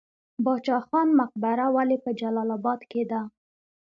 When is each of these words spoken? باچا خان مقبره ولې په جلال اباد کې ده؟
باچا 0.45 0.77
خان 0.87 1.07
مقبره 1.19 1.65
ولې 1.75 1.97
په 2.03 2.09
جلال 2.19 2.49
اباد 2.57 2.81
کې 2.91 3.03
ده؟ 3.11 3.21